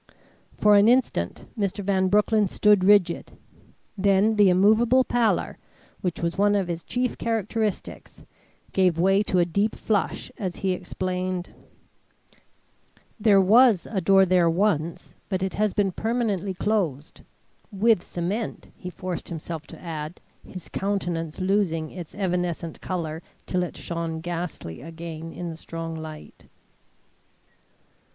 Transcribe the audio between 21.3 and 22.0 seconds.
losing